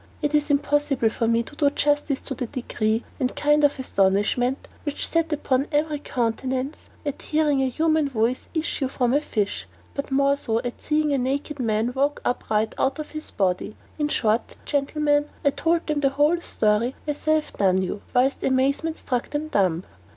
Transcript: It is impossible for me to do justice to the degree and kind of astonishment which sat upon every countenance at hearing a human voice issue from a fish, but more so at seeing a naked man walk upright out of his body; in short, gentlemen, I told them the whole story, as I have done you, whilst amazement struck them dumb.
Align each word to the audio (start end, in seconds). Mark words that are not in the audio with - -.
It 0.19 0.33
is 0.33 0.49
impossible 0.49 1.11
for 1.11 1.27
me 1.27 1.43
to 1.43 1.55
do 1.55 1.69
justice 1.69 2.21
to 2.21 2.33
the 2.33 2.47
degree 2.47 3.03
and 3.19 3.35
kind 3.35 3.63
of 3.63 3.77
astonishment 3.79 4.67
which 4.81 5.07
sat 5.07 5.31
upon 5.31 5.67
every 5.71 5.99
countenance 5.99 6.89
at 7.05 7.21
hearing 7.21 7.61
a 7.61 7.69
human 7.69 8.09
voice 8.09 8.49
issue 8.55 8.87
from 8.87 9.13
a 9.13 9.21
fish, 9.21 9.67
but 9.93 10.09
more 10.09 10.35
so 10.37 10.57
at 10.61 10.81
seeing 10.81 11.13
a 11.13 11.19
naked 11.19 11.59
man 11.59 11.93
walk 11.93 12.19
upright 12.25 12.73
out 12.79 12.97
of 12.97 13.11
his 13.11 13.29
body; 13.29 13.75
in 13.99 14.07
short, 14.07 14.55
gentlemen, 14.65 15.29
I 15.45 15.51
told 15.51 15.85
them 15.85 15.99
the 15.99 16.09
whole 16.09 16.41
story, 16.41 16.95
as 17.05 17.27
I 17.27 17.33
have 17.33 17.53
done 17.55 17.83
you, 17.83 18.01
whilst 18.11 18.43
amazement 18.43 18.97
struck 18.97 19.29
them 19.29 19.49
dumb. 19.49 19.83